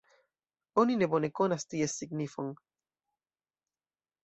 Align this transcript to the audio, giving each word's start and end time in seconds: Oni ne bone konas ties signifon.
Oni 0.83 0.95
ne 1.01 1.07
bone 1.11 1.29
konas 1.41 1.67
ties 1.75 1.95
signifon. 2.01 2.51